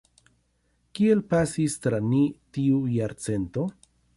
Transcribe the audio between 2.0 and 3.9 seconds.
ni tiu jarcento?